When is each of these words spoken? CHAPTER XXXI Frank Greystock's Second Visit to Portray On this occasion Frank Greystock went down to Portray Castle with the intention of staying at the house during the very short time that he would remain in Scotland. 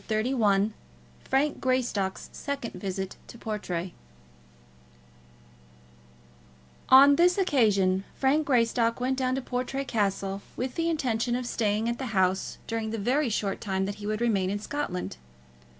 CHAPTER 0.09 0.23
XXXI 0.31 0.71
Frank 1.25 1.61
Greystock's 1.61 2.31
Second 2.33 2.73
Visit 2.73 3.17
to 3.27 3.37
Portray 3.37 3.93
On 6.89 7.17
this 7.17 7.37
occasion 7.37 8.03
Frank 8.15 8.47
Greystock 8.47 8.99
went 8.99 9.15
down 9.19 9.35
to 9.35 9.43
Portray 9.43 9.85
Castle 9.85 10.41
with 10.55 10.73
the 10.73 10.89
intention 10.89 11.35
of 11.35 11.45
staying 11.45 11.87
at 11.87 11.99
the 11.99 12.07
house 12.17 12.57
during 12.65 12.89
the 12.89 12.97
very 12.97 13.29
short 13.29 13.61
time 13.61 13.85
that 13.85 13.95
he 14.01 14.07
would 14.07 14.21
remain 14.21 14.49
in 14.49 14.57
Scotland. 14.57 15.17